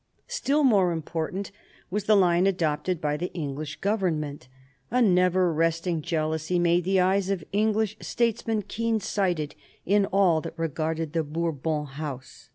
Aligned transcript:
Still 0.27 0.63
more 0.63 0.91
important 0.91 1.51
was 1.91 2.05
the 2.05 2.15
line 2.15 2.47
adopted 2.47 2.99
by 2.99 3.17
the 3.17 3.31
English 3.35 3.75
Government 3.81 4.47
A 4.89 4.99
never 4.99 5.53
resting 5.53 6.01
jealousy 6.01 6.57
made 6.57 6.85
the 6.85 6.99
eyes 6.99 7.29
of 7.29 7.43
English 7.51 7.97
statesmen 8.01 8.63
keen 8.63 8.99
sighted 8.99 9.53
in 9.85 10.07
all 10.07 10.41
that 10.41 10.57
regarded 10.57 11.13
the 11.13 11.21
Bourbon 11.23 11.85
House. 11.85 12.49